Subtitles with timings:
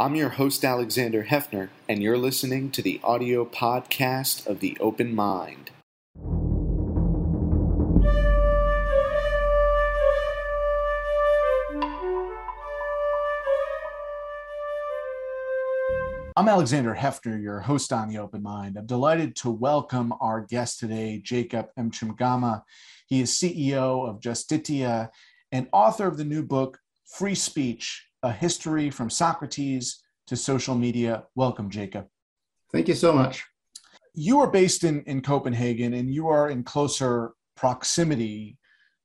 [0.00, 5.14] I'm your host, Alexander Heffner, and you're listening to the audio podcast of The Open
[5.14, 5.72] Mind.
[16.34, 18.78] I'm Alexander Heffner, your host on The Open Mind.
[18.78, 22.62] I'm delighted to welcome our guest today, Jacob Mchangama.
[23.06, 25.10] He is CEO of Justitia
[25.52, 31.24] and author of the new book, Free Speech A History from Socrates to Social Media.
[31.34, 32.06] Welcome, Jacob.
[32.72, 33.44] Thank you so much.
[34.14, 38.58] You are based in, in Copenhagen and you are in closer proximity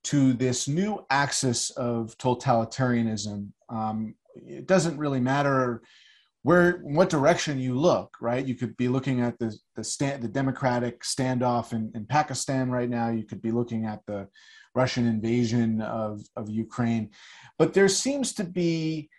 [0.06, 3.50] to this new axis of totalitarianism.
[3.70, 5.82] Um, it doesn't really matter
[6.46, 8.46] where what direction you look, right?
[8.46, 12.88] You could be looking at the the stand the democratic standoff in, in Pakistan right
[12.88, 13.10] now.
[13.10, 14.28] You could be looking at the
[14.76, 17.10] Russian invasion of, of Ukraine.
[17.58, 19.10] But there seems to be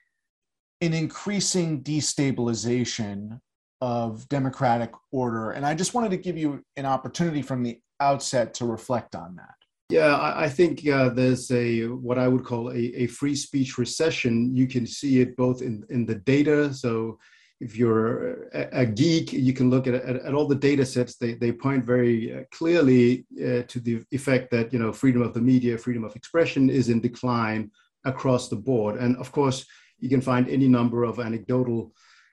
[0.81, 3.41] an increasing destabilization
[3.81, 5.51] of democratic order.
[5.51, 9.35] And I just wanted to give you an opportunity from the outset to reflect on
[9.37, 9.56] that.
[9.89, 14.55] Yeah, I, think uh, there's a what I would call a, a free speech recession.
[14.55, 16.75] You can see it both in, in the data.
[16.75, 17.21] So
[17.61, 21.15] if you're a, a geek, you can look at, at, at, all the data sets.
[21.15, 25.35] They, they point very uh, clearly uh, to the effect that you know freedom of
[25.35, 27.71] the media, freedom of expression is in decline
[28.05, 28.97] across the board.
[28.97, 29.67] And of course,
[30.01, 31.93] you can find any number of anecdotal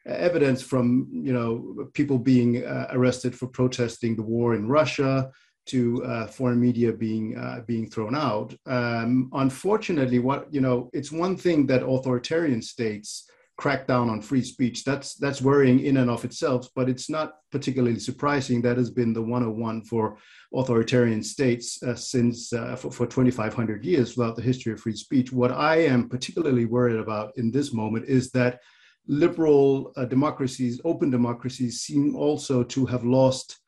[0.10, 5.32] uh, evidence from you know people being uh, arrested for protesting the war in Russia
[5.66, 8.54] to uh, foreign media being uh, being thrown out.
[8.66, 14.44] Um, unfortunately, what you know, it's one thing that authoritarian states crack down on free
[14.44, 14.84] speech.
[14.84, 18.62] That's that's worrying in and of itself, but it's not particularly surprising.
[18.62, 20.18] That has been the 101 for
[20.54, 25.32] authoritarian states uh, since uh, for, for 2,500 years throughout the history of free speech.
[25.32, 28.60] What I am particularly worried about in this moment is that
[29.08, 33.60] liberal uh, democracies, open democracies, seem also to have lost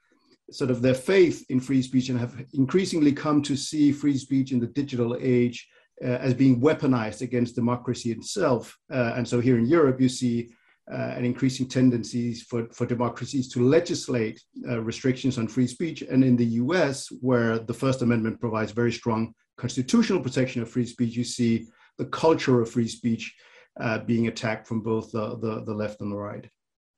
[0.52, 4.52] sort of their faith in free speech and have increasingly come to see free speech
[4.52, 5.68] in the digital age
[6.03, 8.78] uh, as being weaponized against democracy itself.
[8.92, 10.50] Uh, and so here in Europe, you see
[10.92, 16.03] uh, an increasing tendencies for, for democracies to legislate uh, restrictions on free speech.
[16.03, 20.86] And in the US, where the First Amendment provides very strong constitutional protection of free
[20.86, 21.66] speech, you see
[21.98, 23.34] the culture of free speech
[23.80, 26.48] uh, being attacked from both the, the, the left and the right.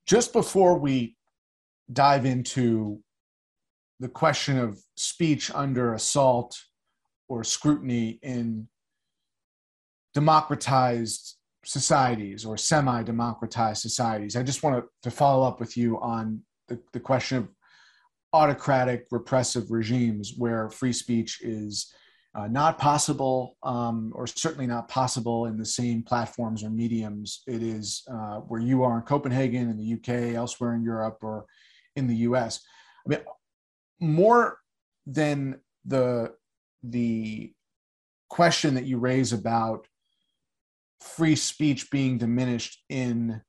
[0.06, 1.16] Just before we
[1.94, 3.02] dive into
[4.00, 6.58] the question of speech under assault
[7.28, 8.68] or scrutiny in
[10.14, 11.36] democratized
[11.66, 14.36] societies or semi democratized societies.
[14.36, 17.50] I just want to, follow up with you on the, the question of
[18.34, 21.94] autocratic repressive regimes where free speech is
[22.36, 27.64] uh, not possible um, or certainly not possible in the same platforms or mediums it
[27.64, 31.46] is uh, where you are in copenhagen in the uk elsewhere in europe or
[31.96, 32.60] in the us
[33.06, 33.20] i mean
[34.00, 34.58] more
[35.06, 36.34] than the
[36.84, 37.54] the
[38.30, 39.88] question that you raise about
[41.02, 43.42] free speech being diminished in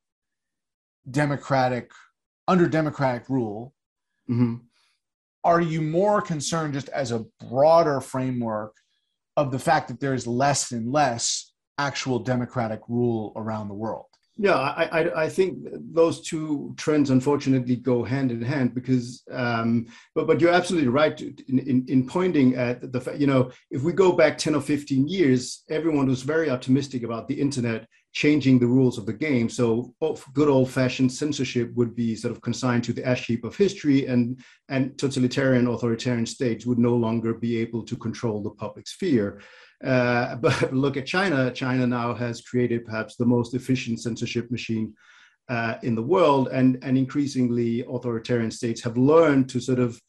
[1.10, 1.90] democratic
[2.46, 3.74] under democratic rule
[4.30, 4.56] mm-hmm.
[5.44, 8.74] are you more concerned just as a broader framework
[9.36, 14.07] of the fact that there's less and less actual democratic rule around the world
[14.40, 15.58] yeah, I, I, I, think
[15.92, 21.20] those two trends unfortunately go hand in hand because, um, but but you're absolutely right
[21.20, 24.60] in, in, in pointing at the fact, you know, if we go back 10 or
[24.60, 29.48] 15 years, everyone was very optimistic about the internet changing the rules of the game.
[29.48, 29.94] So
[30.32, 34.06] good old fashioned censorship would be sort of consigned to the ash heap of history
[34.06, 39.40] and, and totalitarian authoritarian states would no longer be able to control the public sphere.
[39.84, 41.50] Uh, but look at China.
[41.50, 44.94] China now has created perhaps the most efficient censorship machine
[45.48, 50.00] uh, in the world, and, and increasingly authoritarian states have learned to sort of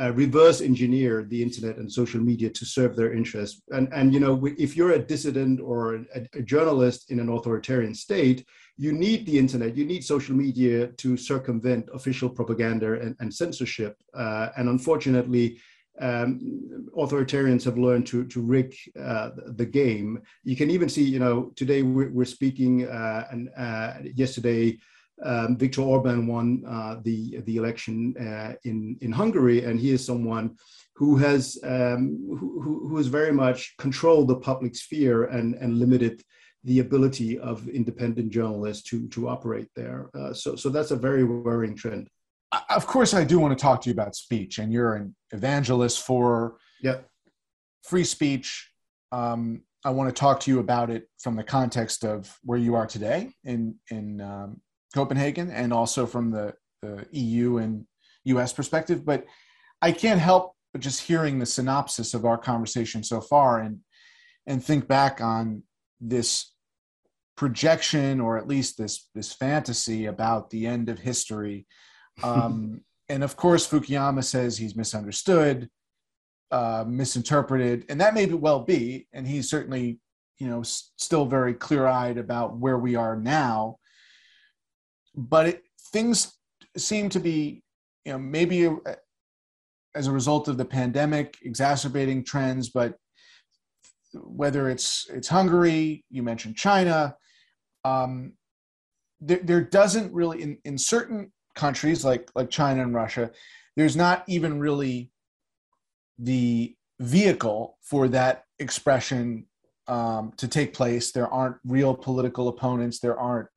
[0.00, 3.62] uh, reverse engineer the internet and social media to serve their interests.
[3.70, 7.94] And, and you know, if you're a dissident or a, a journalist in an authoritarian
[7.94, 8.44] state,
[8.76, 13.96] you need the internet, you need social media to circumvent official propaganda and, and censorship.
[14.14, 15.60] Uh, and unfortunately,
[16.00, 20.20] um, authoritarians have learned to, to rig uh, the game.
[20.42, 24.78] You can even see, you know, today we're, we're speaking, uh, and uh, yesterday
[25.22, 30.04] um, Viktor Orban won uh, the the election uh, in in Hungary, and he is
[30.04, 30.56] someone
[30.96, 36.22] who has um, who, who has very much controlled the public sphere and and limited
[36.64, 40.10] the ability of independent journalists to to operate there.
[40.18, 42.08] Uh, so so that's a very worrying trend
[42.70, 46.02] of course, I do want to talk to you about speech, and you're an evangelist
[46.02, 47.08] for yep.
[47.82, 48.70] free speech.
[49.12, 52.74] Um, I want to talk to you about it from the context of where you
[52.74, 54.60] are today in in um,
[54.94, 57.86] Copenhagen, and also from the, the EU and
[58.24, 59.04] US perspective.
[59.04, 59.24] But
[59.82, 63.80] I can't help but just hearing the synopsis of our conversation so far, and
[64.46, 65.62] and think back on
[66.00, 66.52] this
[67.36, 71.66] projection, or at least this this fantasy about the end of history.
[72.22, 75.68] Um, and of course, Fukuyama says he's misunderstood
[76.50, 79.08] uh, misinterpreted, and that may well be.
[79.12, 79.98] And he's certainly,
[80.38, 83.78] you know, s- still very clear-eyed about where we are now.
[85.16, 85.62] But it,
[85.92, 86.32] things
[86.76, 87.62] seem to be,
[88.04, 88.76] you know, maybe a,
[89.96, 92.94] as a result of the pandemic exacerbating trends, but
[94.12, 97.16] whether it's it's Hungary, you mentioned China,
[97.84, 98.34] um,
[99.20, 103.30] there, there doesn't really in, in certain countries like like China and Russia,
[103.76, 105.10] there's not even really
[106.18, 109.46] the vehicle for that expression
[109.88, 111.12] um, to take place.
[111.12, 113.00] There aren't real political opponents.
[113.00, 113.48] There aren't,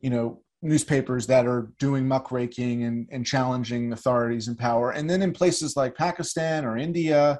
[0.00, 4.90] you know, newspapers that are doing muckraking and, and challenging authorities in power.
[4.90, 7.38] And then in places like Pakistan or India,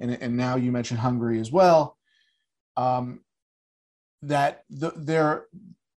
[0.00, 1.96] and, and now you mentioned Hungary as well,
[2.76, 3.20] um,
[4.22, 5.46] that the, there,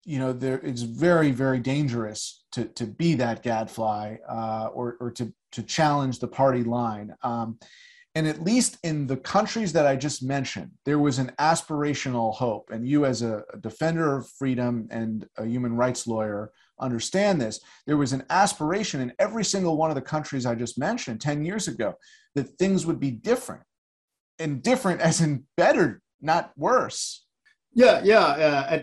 [0.06, 5.12] you know, there it's very, very dangerous to, to be that gadfly uh, or, or
[5.12, 7.14] to, to challenge the party line.
[7.24, 7.60] Um,
[8.14, 12.70] and at least in the countries that I just mentioned, there was an aspirational hope.
[12.72, 17.60] And you, as a, defender of freedom and a human rights lawyer, understand this.
[17.86, 21.44] There was an aspiration in every single one of the countries I just mentioned 10
[21.44, 21.96] years ago
[22.36, 23.64] that things would be different
[24.40, 27.25] and different as in better, not worse.
[27.76, 28.82] Yeah, yeah.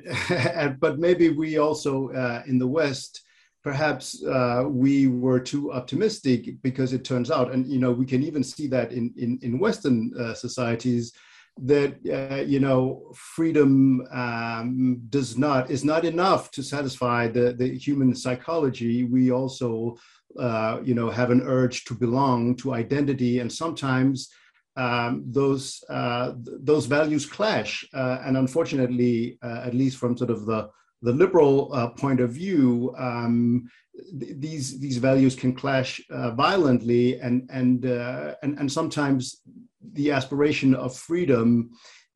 [0.57, 3.23] Uh, but maybe we also uh, in the West
[3.65, 8.23] perhaps uh, we were too optimistic because it turns out, and you know, we can
[8.23, 11.13] even see that in in, in Western uh, societies
[11.63, 17.79] that uh, you know freedom um, does not is not enough to satisfy the the
[17.79, 19.05] human psychology.
[19.05, 19.97] We also
[20.39, 24.29] uh, you know have an urge to belong to identity, and sometimes.
[24.77, 30.71] Um, those uh, those values clash, uh, and unfortunately, at least from sort of the
[31.03, 33.69] the liberal uh, point of view, um,
[34.21, 39.43] th- these these values can clash uh, violently, and and, uh, and and sometimes
[39.95, 41.71] the aspiration of freedom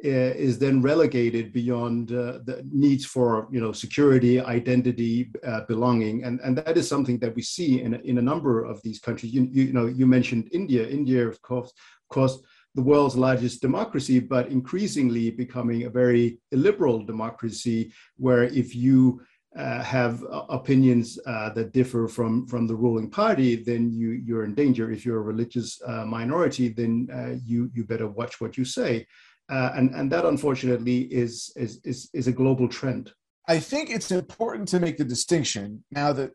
[0.05, 6.23] uh, is then relegated beyond uh, the needs for you know security, identity, uh, belonging,
[6.23, 9.33] and and that is something that we see in in a number of these countries.
[9.33, 10.87] You, you know, you mentioned India.
[10.87, 11.73] India, of course,
[12.09, 12.39] of course
[12.77, 19.23] the world's largest democracy, but increasingly becoming a very illiberal democracy, where if you
[19.57, 24.45] uh, have uh, opinions uh, that differ from from the ruling party, then you you're
[24.45, 24.93] in danger.
[24.93, 29.07] If you're a religious uh, minority, then uh, you you better watch what you say,
[29.49, 33.13] uh, and and that unfortunately is, is is is a global trend.
[33.49, 36.33] I think it's important to make the distinction now that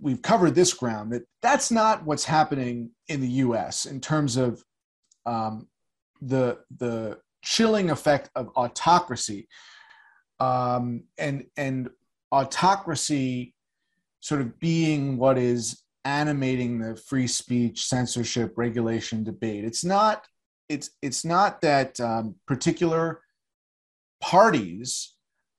[0.00, 3.84] we've covered this ground that that's not what's happening in the U.S.
[3.84, 4.64] in terms of
[5.26, 5.68] um,
[6.20, 9.48] the the chilling effect of autocracy
[10.38, 11.90] um, and and
[12.32, 13.54] autocracy
[14.20, 19.64] sort of being what is animating the free speech censorship regulation debate.
[19.64, 20.26] It's not
[20.68, 23.20] it's it's not that um, particular
[24.20, 25.14] parties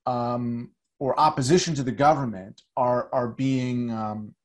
[0.05, 4.35] um, or opposition to the government are are being um,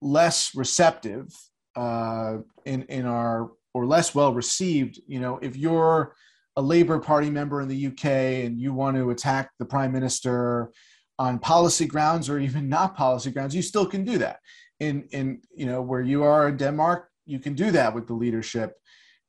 [0.00, 1.28] less receptive
[1.76, 5.00] uh, in in our or less well received.
[5.06, 6.14] You know, if you're
[6.56, 8.04] a Labour Party member in the UK
[8.44, 10.70] and you want to attack the Prime Minister
[11.18, 14.40] on policy grounds or even not policy grounds, you still can do that.
[14.80, 18.14] In in you know where you are in Denmark, you can do that with the
[18.14, 18.74] leadership.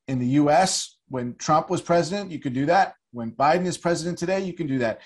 [0.07, 2.95] In the U.S., when Trump was president, you could do that.
[3.11, 5.01] When Biden is president today, you can do that.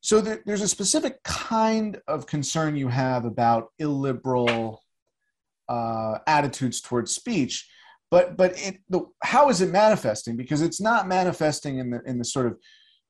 [0.00, 4.82] So there, there's a specific kind of concern you have about illiberal
[5.68, 7.68] uh, attitudes towards speech
[8.10, 10.36] but but it, the, how is it manifesting?
[10.36, 12.58] Because it's not manifesting in the in the sort of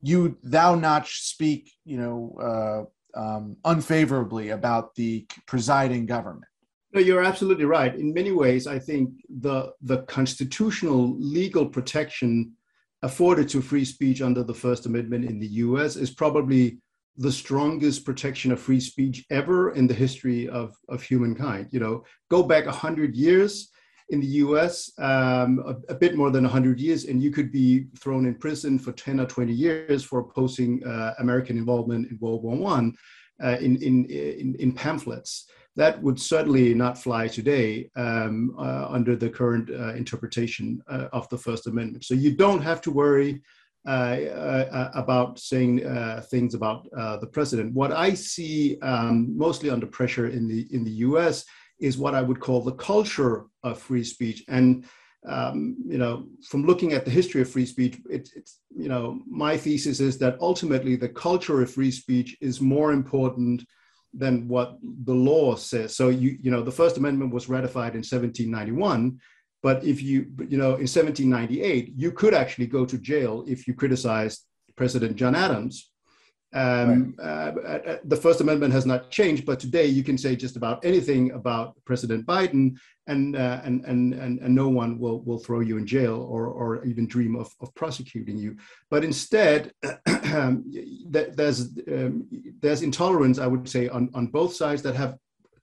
[0.02, 6.44] you thou not speak you know uh, um, unfavorably about the presiding government.
[6.92, 7.94] No you're absolutely right.
[7.94, 12.52] In many ways i think the the constitutional legal protection
[13.02, 16.78] afforded to free speech under the first amendment in the us is probably
[17.18, 21.68] the strongest protection of free speech ever in the history of, of humankind.
[21.72, 23.70] You know, go back 100 years
[24.10, 27.88] in the US, um, a, a, bit more than 100 years, and you could be
[27.98, 32.42] thrown in prison for 10 or 20 years for opposing uh, American involvement in World
[32.42, 32.96] War One
[33.42, 35.50] uh, in, in, in, in, pamphlets.
[35.76, 41.28] That would certainly not fly today um, uh, under the current uh, interpretation uh, of
[41.28, 42.04] the First Amendment.
[42.04, 43.42] So you don't have to worry
[43.88, 45.80] uh, about saying
[46.30, 46.84] things about
[47.20, 47.74] the president.
[47.74, 51.44] What I see um, mostly under pressure in the in the U.S.
[51.80, 54.84] is what I would call the culture of free speech and
[55.26, 59.20] um, you know, from looking at the history of free speech, it, it's, you know,
[59.28, 63.64] my thesis is that ultimately the culture of free speech is more important
[64.14, 65.96] than what the law says.
[65.96, 69.18] So you, you know, the First Amendment was ratified in 1791,
[69.62, 73.74] but if you, you know, in 1798, you could actually go to jail if you
[73.74, 74.44] criticized
[74.76, 75.90] President John Adams
[76.54, 77.26] um, right.
[77.26, 80.82] uh, uh, the First Amendment has not changed, but today you can say just about
[80.82, 85.60] anything about President Biden, and uh, and, and and and no one will will throw
[85.60, 88.56] you in jail or or even dream of, of prosecuting you.
[88.88, 89.72] But instead,
[90.22, 92.26] there's um,
[92.60, 95.18] there's intolerance, I would say, on on both sides that have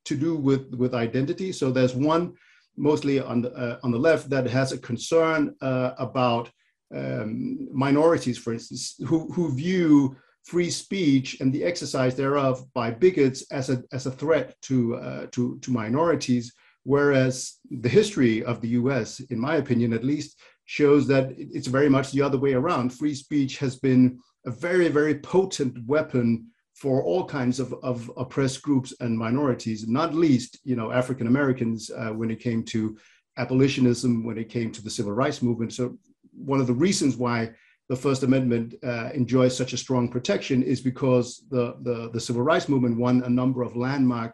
[0.06, 1.52] to do with with identity.
[1.52, 2.36] So there's one
[2.78, 6.50] mostly on the uh, on the left that has a concern uh, about
[6.96, 10.16] um, minorities, for instance, who who view
[10.46, 15.26] free speech and the exercise thereof by bigots as a, as a threat to, uh,
[15.32, 16.54] to, to minorities,
[16.84, 21.90] whereas the history of the US, in my opinion at least, shows that it's very
[21.90, 22.94] much the other way around.
[22.94, 28.62] Free speech has been a very, very potent weapon for all kinds of, of oppressed
[28.62, 32.98] groups and minorities, not least, you know, African Americans uh, when it came to
[33.38, 35.74] abolitionism, when it came to the civil rights movement.
[35.74, 35.98] So
[36.34, 37.52] one of the reasons why
[37.88, 42.42] the First Amendment uh, enjoys such a strong protection is because the, the, the, civil
[42.42, 44.34] rights movement won a number of landmark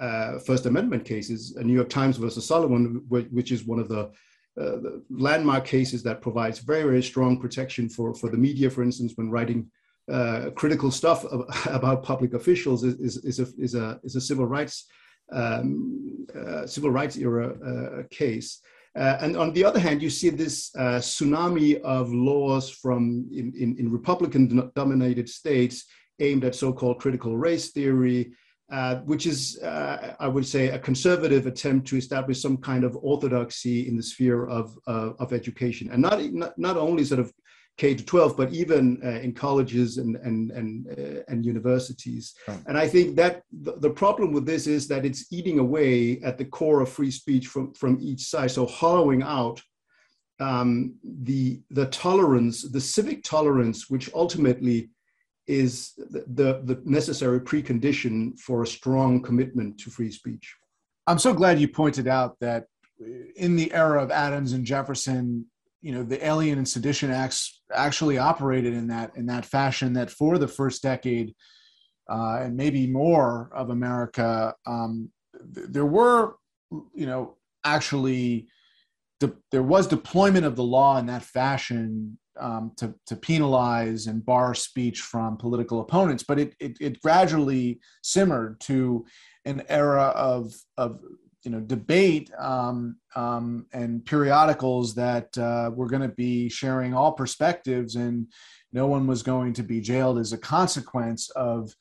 [0.00, 1.54] uh, First Amendment cases.
[1.56, 4.10] New York Times versus Sullivan, which is one of the, uh,
[4.56, 9.12] the, landmark cases that provides very, very strong protection for, for the media, for instance,
[9.16, 9.70] when writing
[10.10, 11.24] uh, critical stuff
[11.66, 14.86] about public officials, is, is, is, a, is, a, is a civil rights
[15.32, 18.60] um, uh, civil rights era uh, case.
[18.96, 23.52] Uh, and on the other hand, you see this uh, tsunami of laws from in,
[23.56, 25.84] in, in Republican-dominated states
[26.20, 28.32] aimed at so-called critical race theory,
[28.72, 32.96] uh, which is, uh, I would say, a conservative attempt to establish some kind of
[33.00, 37.32] orthodoxy in the sphere of, of education, and not, not not only sort of
[37.78, 42.34] K to 12, but even uh, in colleges and and and uh, and universities.
[42.46, 42.58] Right.
[42.66, 46.38] And I think that the, the, problem with this is that it's eating away at
[46.38, 48.50] the core of free speech from from each side.
[48.50, 49.62] So hollowing out
[50.40, 54.90] um, the the tolerance, the civic tolerance, which ultimately
[55.46, 60.54] is the, the, the necessary precondition for a strong commitment to free speech.
[61.06, 62.66] I'm so glad you pointed out that
[63.34, 65.46] in the era of Adams and Jefferson,
[65.80, 70.10] you know the alien and sedition acts actually operated in that in that fashion that
[70.10, 71.34] for the first decade
[72.10, 75.10] uh, and maybe more of america um,
[75.54, 76.36] th- there were
[76.94, 78.48] you know actually
[79.20, 84.24] de- there was deployment of the law in that fashion um, to, to penalize and
[84.24, 89.04] bar speech from political opponents but it, it, it gradually simmered to
[89.44, 91.00] an era of, of
[91.44, 97.12] you know debate um, um, and periodicals that uh, were going to be sharing all
[97.12, 98.26] perspectives and
[98.72, 101.74] no one was going to be jailed as a consequence of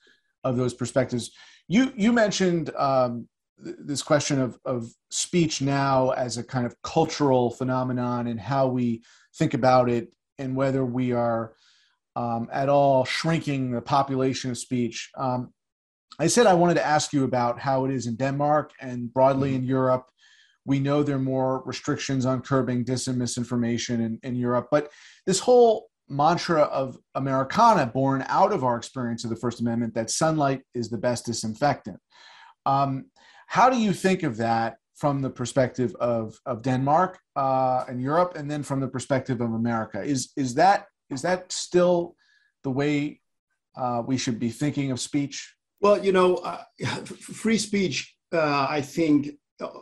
[0.43, 1.31] of those perspectives.
[1.67, 3.27] You you mentioned um,
[3.63, 8.67] th- this question of of speech now as a kind of cultural phenomenon and how
[8.67, 9.03] we
[9.35, 11.53] think about it and whether we are
[12.15, 15.11] um, at all shrinking the population of speech.
[15.17, 15.53] Um,
[16.19, 19.53] I said I wanted to ask you about how it is in Denmark and broadly
[19.53, 19.69] in mm-hmm.
[19.69, 20.09] Europe.
[20.65, 24.91] We know there are more restrictions on curbing dis and misinformation in, in Europe, but
[25.25, 30.09] this whole mantra of Americana, born out of our experience of the First Amendment, that
[30.09, 31.99] sunlight is the best disinfectant.
[32.65, 33.05] Um,
[33.47, 38.35] how do you think of that from the perspective of, of Denmark uh, and Europe,
[38.35, 40.01] and then from the perspective of America?
[40.01, 42.15] Is is that is that still
[42.63, 43.21] the way
[43.77, 45.53] uh, we should be thinking of speech?
[45.79, 46.63] Well, you know, uh,
[47.05, 49.31] free speech, uh, I think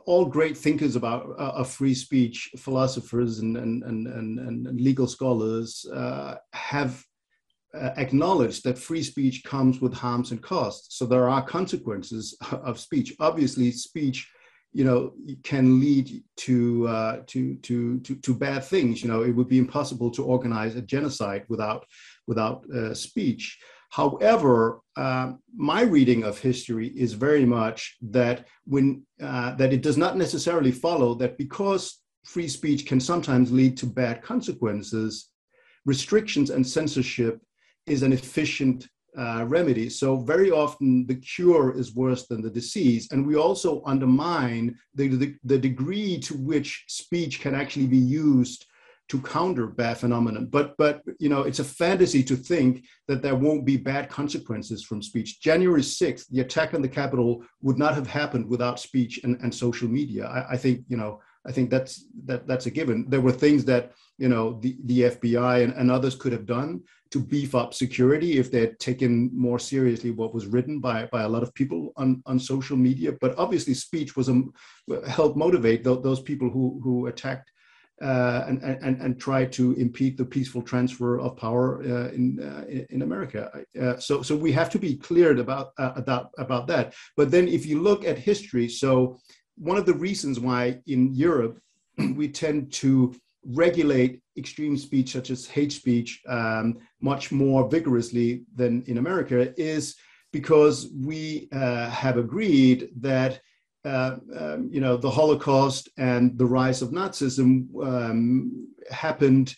[0.05, 4.07] all great thinkers about uh, free speech, philosophers and, and, and,
[4.39, 7.03] and, legal scholars uh, have
[7.73, 10.97] uh, acknowledged that free speech comes with harms and costs.
[10.97, 13.13] So there are consequences of speech.
[13.19, 14.29] Obviously, speech
[14.71, 19.31] you know can lead to, uh, to to to to bad things you know it
[19.31, 21.85] would be impossible to organize a genocide without
[22.27, 23.57] without uh, speech
[23.89, 29.97] However, uh, my reading of history is very much that when uh, that it does
[29.97, 35.29] not necessarily follow that because free speech can sometimes lead to bad consequences,
[35.85, 37.41] restrictions and censorship
[37.85, 38.87] is an efficient
[39.17, 39.89] uh, remedy.
[39.89, 45.07] So very often the cure is worse than the disease, and we also undermine the,
[45.07, 48.65] the, the degree to which speech can actually be used
[49.09, 50.47] to counter bad phenomenon.
[50.47, 54.83] But but you know, it's a fantasy to think that there won't be bad consequences
[54.83, 55.39] from speech.
[55.41, 59.53] January 6th, the attack on the Capitol would not have happened without speech and, and
[59.53, 60.25] social media.
[60.25, 63.05] I, I think, you know, I think that's that that's a given.
[63.07, 66.81] There were things that you know the, the FBI and, and others could have done
[67.11, 71.21] to beef up security if they had taken more seriously what was written by, by
[71.21, 73.13] a lot of people on, on social media.
[73.21, 74.41] But obviously, speech was a,
[75.07, 77.51] helped motivate th- those people who who attacked
[78.01, 83.01] and, and, and try to impede the peaceful transfer of power uh, in, uh, in
[83.01, 83.49] America.
[83.81, 86.93] Uh, so, so we have to be clear about, uh, about, about that.
[87.15, 89.19] But then if you look at history, so
[89.57, 91.59] one of the reasons why in Europe
[92.15, 98.83] we tend to regulate extreme speech such as hate speech um, much more vigorously than
[98.87, 99.95] in America is
[100.33, 103.39] because we uh, have agreed that
[103.85, 109.55] uh, um, you know the Holocaust and the rise of Nazism um, happened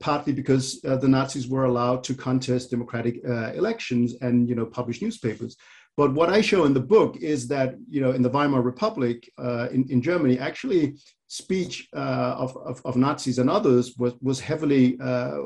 [0.00, 4.66] partly because uh, the Nazis were allowed to contest democratic uh, elections and you know
[4.66, 5.56] publish newspapers.
[5.96, 9.28] But what I show in the book is that, you know, in the Weimar Republic
[9.36, 10.96] uh, in, in Germany, actually
[11.26, 14.96] speech uh, of, of, of, Nazis and others was, was heavily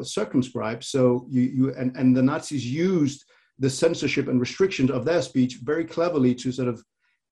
[0.03, 0.85] circumscribed.
[0.85, 3.25] So you, you and, and the Nazis used
[3.59, 6.85] the censorship and restrictions of their speech very cleverly to sort of,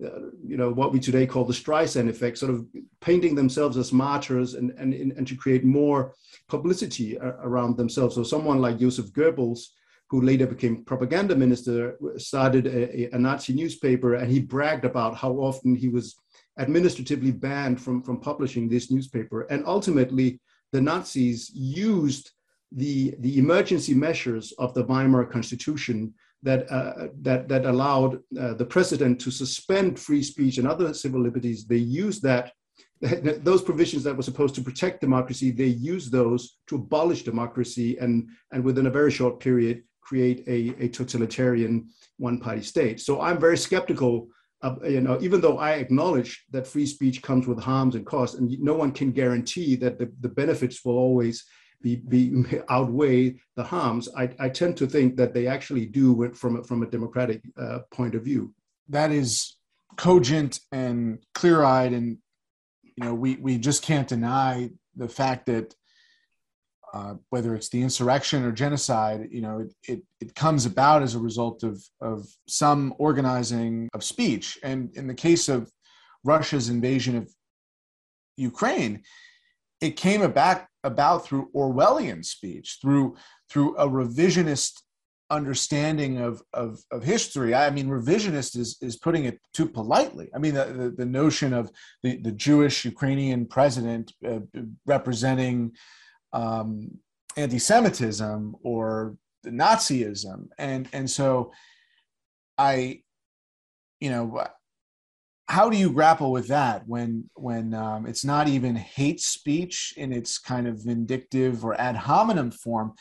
[0.05, 2.67] Uh, you know, what we today call the Streisand effect, sort of
[3.01, 6.15] painting themselves as martyrs and, and, and to create more
[6.49, 8.15] publicity uh, around themselves.
[8.15, 9.61] So someone like Joseph Goebbels,
[10.09, 15.33] who later became propaganda minister, started a, a, Nazi newspaper, and he bragged about how
[15.35, 16.17] often he was
[16.59, 19.43] administratively banned from, from publishing this newspaper.
[19.43, 20.41] And ultimately,
[20.73, 22.33] the Nazis used
[22.73, 28.65] the, the emergency measures of the Weimar Constitution that, uh, that, that allowed uh, the
[28.65, 31.67] president to suspend free speech and other civil liberties.
[31.67, 32.53] They used that
[33.01, 38.29] those provisions that were supposed to protect democracy, they used those to abolish democracy and,
[38.53, 43.01] and within a very short period create a, a totalitarian one-party state.
[43.01, 44.29] So I'm very skeptical
[44.63, 48.37] of, you know, even though I acknowledge that free speech comes with harms and costs,
[48.37, 51.45] and no one can guarantee that the, the benefits will always
[51.83, 56.63] be, be outweigh the harms, I, I tend to think that they actually do from
[56.65, 58.55] from a democratic uh, point of view.
[58.89, 59.57] That is
[59.97, 62.19] cogent and clear-eyed, and
[62.83, 65.75] you know, we we just can't deny the fact that
[66.93, 71.15] uh, whether it's the insurrection or genocide, you know, it, it, it, comes about as
[71.15, 74.59] a result of, of some organizing of speech.
[74.65, 75.71] And in the case of
[76.25, 77.33] Russia's invasion of
[78.37, 79.05] Ukraine,
[79.81, 83.17] it came about, about through Orwellian speech, through,
[83.51, 84.83] through a revisionist
[85.31, 87.55] understanding of, of, of history.
[87.55, 90.29] I mean, revisionist is, is putting it too politely.
[90.35, 91.71] I mean, the, the, the notion of
[92.03, 94.41] the, the Jewish Ukrainian president uh,
[94.87, 95.73] representing
[96.33, 96.99] um,
[97.37, 99.17] anti-Semitism or
[99.47, 101.53] Nazism, and and so
[102.59, 103.03] I,
[104.01, 104.47] you know,
[105.51, 110.13] how do you grapple with that when when um, it's not even hate speech in
[110.13, 112.93] its kind of vindictive or ad hominem form,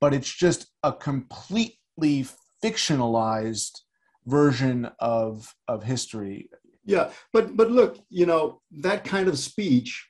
[0.00, 2.26] but it's just a completely
[2.64, 3.80] fictionalized
[4.24, 6.48] version of of history.
[6.86, 10.08] Yeah, but but look, you know that kind of speech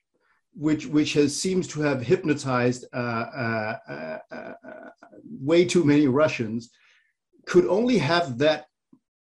[0.55, 4.53] which which has seems to have hypnotized uh, uh, uh, uh,
[5.41, 6.71] way too many Russians,
[7.47, 8.67] could only have that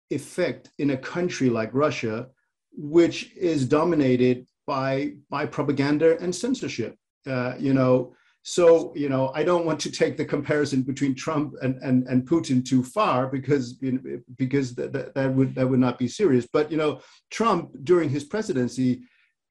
[0.09, 2.27] effect in a country like Russia,
[2.77, 6.95] which is dominated by by propaganda and censorship.
[7.27, 11.55] Uh, you know, so you know, I don't want to take the comparison between Trump
[11.61, 15.67] and and, and Putin too far because you know, because that, that, that would that
[15.67, 16.47] would not be serious.
[16.51, 19.01] But you know, Trump during his presidency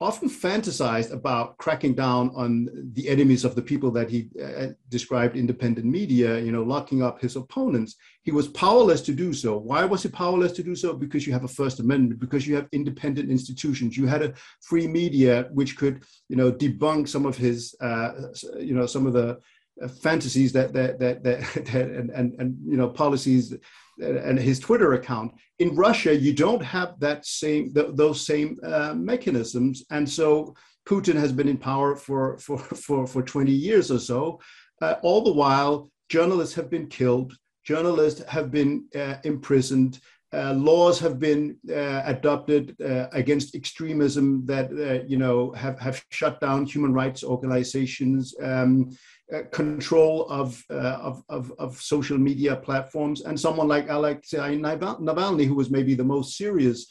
[0.00, 5.36] often fantasized about cracking down on the enemies of the people that he uh, described
[5.36, 7.96] independent media you know locking up his opponents.
[8.22, 9.56] He was powerless to do so.
[9.56, 10.94] Why was he powerless to do so?
[10.94, 13.96] Because you have a first amendment because you have independent institutions.
[13.96, 18.12] You had a free media which could you know debunk some of his uh,
[18.58, 19.38] you know some of the
[19.82, 23.54] uh, fantasies that that that, that, that and, and and you know policies
[24.00, 25.32] and his Twitter account.
[25.58, 30.54] In Russia, you don't have that same th- those same uh, mechanisms, and so
[30.86, 34.40] Putin has been in power for for for, for 20 years or so.
[34.82, 40.00] Uh, all the while, journalists have been killed, journalists have been uh, imprisoned.
[40.34, 44.68] Uh, laws have been uh, adopted uh, against extremism that
[45.08, 48.34] you know have, have shut down human rights organizations.
[48.42, 48.90] Um,
[49.52, 55.70] control of, of, of, of, social media platforms, and someone like Alexei Navalny, who was
[55.70, 56.86] maybe the most serious,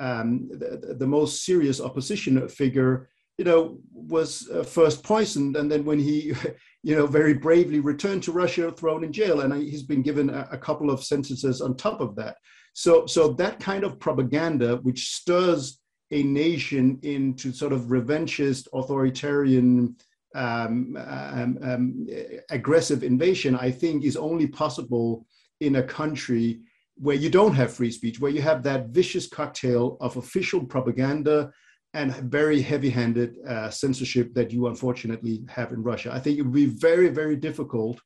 [0.00, 5.84] um, the, the, most serious opposition figure you know, was uh, first poisoned, and then
[5.84, 6.32] when he,
[6.82, 10.48] you know, very bravely returned to Russia, thrown in jail, and he's been given a,
[10.52, 12.36] a couple of sentences on top of that.
[12.74, 19.96] So, so that kind of propaganda, which stirs a nation into sort of revanchist, authoritarian,
[20.34, 22.06] um, um, um,
[22.50, 25.24] aggressive invasion, I think is only possible
[25.60, 26.60] in a country
[26.96, 31.52] where you don't have free speech, where you have that vicious cocktail of official propaganda
[31.94, 36.10] and very heavy-handed uh, censorship that you unfortunately have in Russia.
[36.12, 38.00] I think it would be very, very difficult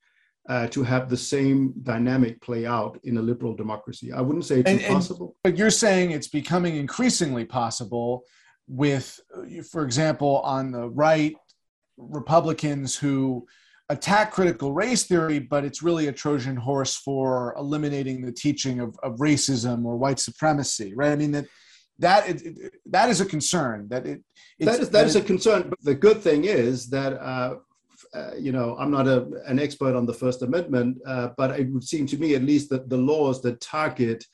[0.49, 4.13] uh, to have the same dynamic play out in a liberal democracy.
[4.13, 5.37] I wouldn't say it's and, impossible.
[5.45, 8.25] And, but you're saying it's becoming increasingly possible
[8.67, 9.21] with,
[9.71, 11.35] for example, on the right,
[11.99, 13.47] Republicans who
[13.89, 18.99] attack critical race theory, but it's really a Trojan horse for eliminating the teaching of,
[19.03, 21.11] of racism or white supremacy, right?
[21.11, 21.47] I mean that
[21.99, 23.89] that it, that is a concern.
[23.89, 24.23] That it
[24.61, 25.69] that is that, that is it, a concern.
[25.71, 27.57] But the good thing is that uh,
[28.15, 31.71] uh, you know, I'm not a, an expert on the First Amendment, uh, but it
[31.71, 34.25] would seem to me, at least, that the laws that target,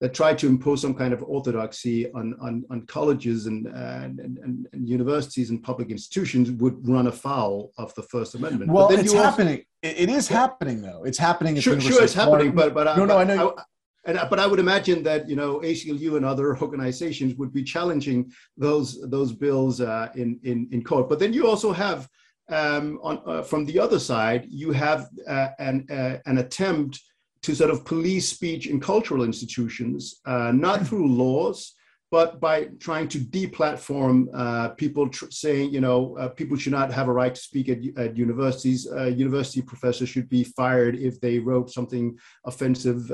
[0.00, 4.68] that try to impose some kind of orthodoxy on, on, on colleges and, and, and,
[4.72, 8.70] and, universities and public institutions would run afoul of the First Amendment.
[8.70, 9.64] Well, it's happening.
[9.82, 10.36] Also, it is yeah.
[10.36, 11.04] happening, though.
[11.04, 11.58] It's happening.
[11.60, 13.54] sure, sure, it's happening, but but no, no, I know.
[13.56, 13.62] I,
[14.06, 18.30] and, but I would imagine that you know ACLU and other organizations would be challenging
[18.56, 21.08] those those bills uh, in, in in court.
[21.08, 22.08] But then you also have
[22.48, 27.00] um, on, uh, from the other side, you have uh, an, uh, an attempt
[27.42, 30.84] to sort of police speech in cultural institutions, uh, not hmm.
[30.84, 31.74] through laws,
[32.10, 36.92] but by trying to deplatform uh, people tr- saying, you know, uh, people should not
[36.92, 38.86] have a right to speak at, at universities.
[39.16, 43.10] university professors should be fired if they wrote something offensive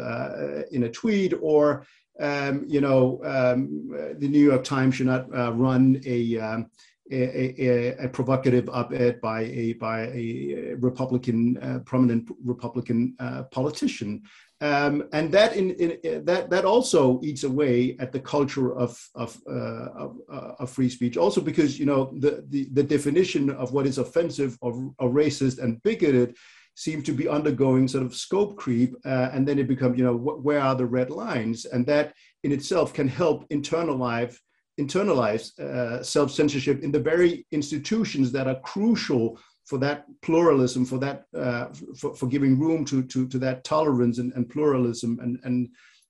[0.71, 1.87] in a tweet, or,
[2.21, 3.89] um, you know, um,
[4.19, 6.71] the New York Times should not run a um,
[7.11, 14.23] a, a, provocative op-ed by a by a Republican uh, prominent Republican uh, politician,
[14.61, 19.39] um, and that in, in, that that also eats away at the culture of of,
[19.49, 21.17] uh, of, uh, of, free speech.
[21.17, 25.59] Also because you know the, the, the definition of what is offensive or, or racist
[25.59, 26.37] and bigoted
[26.75, 30.17] seem to be undergoing sort of scope creep, uh, and then it becomes you know
[30.17, 34.37] wh- where are the red lines, and that in itself can help internalize
[34.81, 40.99] internalize uh, self censorship in the very institutions that are crucial for that pluralism, for
[40.99, 41.67] that uh,
[41.97, 45.69] for, for, giving room to, to, to that tolerance and, and pluralism and and,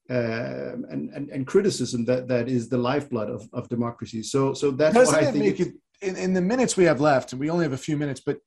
[0.08, 4.22] uh, and, and and criticism that that is the lifeblood of, of democracy.
[4.22, 5.60] So so that's doesn't why I think.
[5.60, 8.22] It, in, in the minutes we have left, and we only have a few minutes,
[8.24, 8.38] but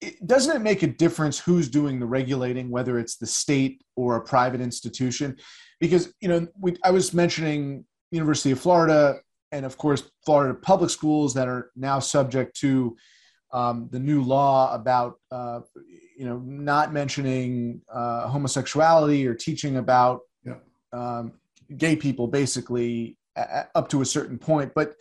[0.00, 4.16] it, doesn't it make a difference who's doing the regulating, whether it's the state or
[4.16, 5.36] a private institution?
[5.80, 9.20] Because you know, we, I was mentioning University of Florida
[9.52, 12.96] and of course Florida public schools that are now subject to
[13.52, 15.60] um, the new law about uh,
[16.16, 20.56] you know not mentioning uh, homosexuality or teaching about yeah.
[20.92, 21.32] um,
[21.76, 23.16] gay people basically
[23.74, 24.94] up to a certain point but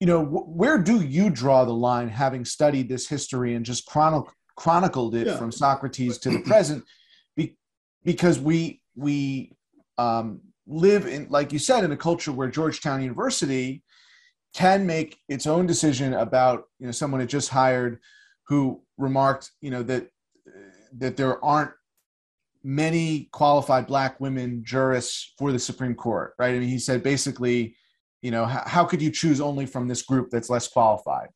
[0.00, 4.32] you know where do you draw the line having studied this history and just chronic-
[4.56, 5.36] chronicled it yeah.
[5.36, 6.82] from socrates to the present
[7.36, 7.56] Be-
[8.02, 9.52] because we we
[9.98, 13.82] um, live in, like you said, in a culture where Georgetown University
[14.54, 17.98] can make its own decision about, you know, someone it just hired
[18.48, 20.08] who remarked, you know, that
[20.98, 21.70] that there aren't
[22.62, 26.54] many qualified black women jurists for the Supreme Court, right?
[26.54, 27.76] I mean, he said basically,
[28.20, 31.28] you know, how, how could you choose only from this group that's less qualified?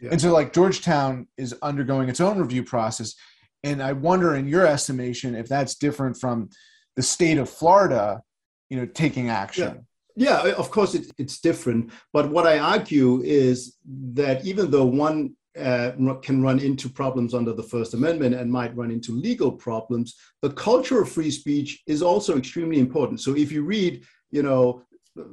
[0.00, 0.10] Yeah.
[0.10, 3.14] And so, like, Georgetown is undergoing its own review process.
[3.62, 6.50] And I wonder, in your estimation, if that's different from
[6.96, 8.22] the state of Florida,
[8.74, 13.22] you know taking action yeah, yeah of course it, it's different but what i argue
[13.22, 13.76] is
[14.20, 18.76] that even though one uh, can run into problems under the First Amendment and might
[18.76, 20.16] run into legal problems.
[20.42, 23.20] The culture of free speech is also extremely important.
[23.20, 24.82] So if you read, you know,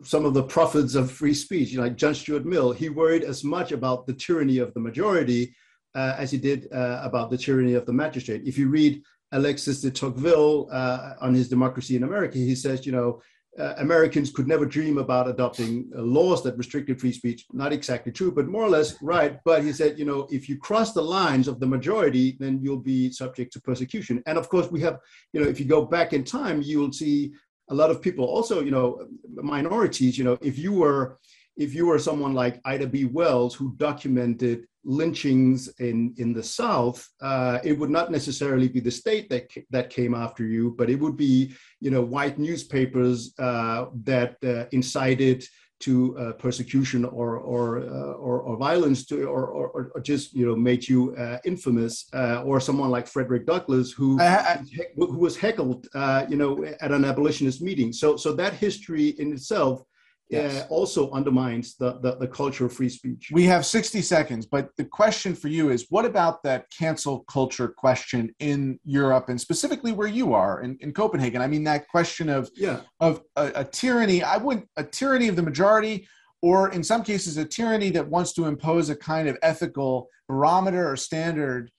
[0.04, 3.24] some of the prophets of free speech, you know, like John Stuart Mill, he worried
[3.24, 5.56] as much about the tyranny of the majority
[5.96, 8.44] uh, as he did uh, about the tyranny of the magistrate.
[8.46, 9.02] If you read
[9.32, 13.22] Alexis de Tocqueville uh, on his Democracy in America, he says, you know,
[13.60, 17.46] uh, Americans could never dream about adopting uh, laws that restricted free speech.
[17.52, 19.40] Not exactly true, but more or less right.
[19.44, 22.78] But he said, you know, if you cross the lines of the majority, then you'll
[22.78, 24.24] be subject to persecution.
[24.26, 25.00] And of course, we have,
[25.34, 27.34] you know, if you go back in time, you'll see
[27.70, 31.20] a lot of people also, you know, minorities, you know, if you were
[31.58, 33.06] if you were someone like Ida B.
[33.06, 38.92] Wells who documented lynchings in, in the South, uh, it would not necessarily be the
[38.92, 43.86] state that, that came after you, but it would be, you know, white newspapers uh,
[44.04, 45.46] that uh, incited
[45.82, 50.46] to uh, persecution or or, uh, or, or violence to or, or, or, just you
[50.46, 54.60] know made you uh, infamous uh, or someone like Frederick Douglass who I, I,
[54.96, 57.92] who was heckled uh, you know at an abolitionist meeting.
[57.92, 59.84] So so that history in itself
[60.32, 60.64] yes.
[60.64, 63.30] uh, also undermines the, the, the, culture of free speech.
[63.32, 67.68] We have 60 seconds, but the question for you is what about that cancel culture
[67.68, 71.42] question in Europe and specifically where you are in, in Copenhagen?
[71.42, 72.82] I mean, that question of, yeah.
[73.00, 76.08] of a, a tyranny, I wouldn't, a tyranny of the majority,
[76.42, 80.90] or in some cases, a tyranny that wants to impose a kind of ethical barometer
[80.90, 81.70] or standard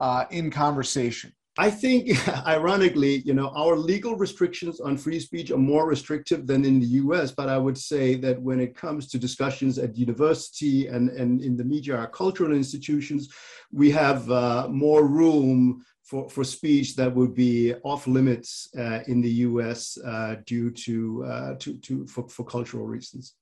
[0.00, 1.32] uh, in conversation.
[1.58, 6.64] I think, ironically, you know, our legal restrictions on free speech are more restrictive than
[6.64, 7.30] in the US.
[7.30, 11.56] But I would say that when it comes to discussions at university and, and in
[11.56, 13.28] the media, our cultural institutions,
[13.70, 19.20] we have uh, more room for, for speech that would be off limits uh, in
[19.20, 23.34] the US uh, due to, uh, to, to for, for cultural reasons.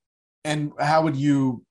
[0.44, 1.64] And how would you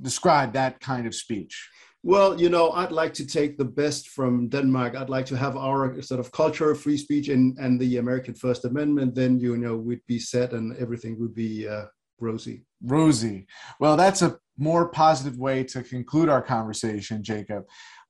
[0.00, 1.68] describe that kind of speech?
[2.02, 4.96] Well, you know, I'd like to take the best from Denmark.
[4.96, 8.34] I'd like to have our sort of culture of free speech and, and the American
[8.34, 9.14] First Amendment.
[9.14, 11.84] Then, you know, we'd be set and everything would be uh,
[12.18, 12.64] rosy.
[12.82, 13.46] Rosy.
[13.80, 17.64] Well, that's a more positive way to conclude our conversation, Jacob.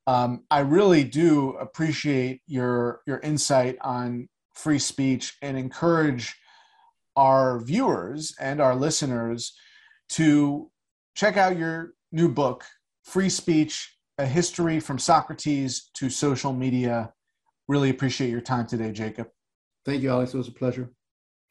[0.07, 6.35] Um, I really do appreciate your your insight on free speech and encourage
[7.15, 9.53] our viewers and our listeners
[10.09, 10.71] to
[11.15, 12.63] check out your new book
[13.03, 17.13] free speech, a history from Socrates to social media.
[17.67, 19.27] Really appreciate your time today, Jacob.
[19.85, 20.33] Thank you, Alex.
[20.33, 20.91] It was a pleasure.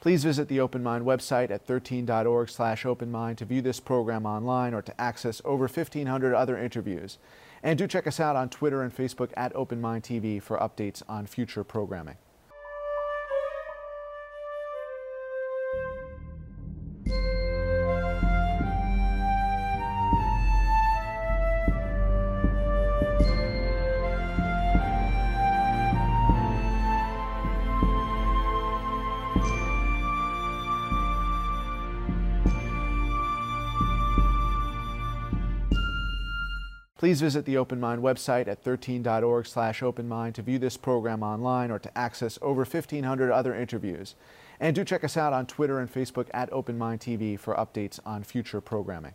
[0.00, 4.72] Please visit the Open Mind website at 13.org slash openmind to view this program online
[4.72, 7.18] or to access over 1,500 other interviews.
[7.62, 11.02] And do check us out on Twitter and Facebook at Open Mind TV for updates
[11.06, 12.16] on future programming.
[37.00, 41.70] Please visit the Open Mind website at 13.org slash openmind to view this program online
[41.70, 44.16] or to access over 1,500 other interviews.
[44.60, 48.00] And do check us out on Twitter and Facebook at Open Mind TV for updates
[48.04, 49.14] on future programming.